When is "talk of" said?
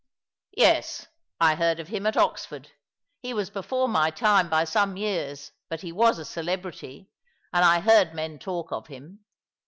8.39-8.87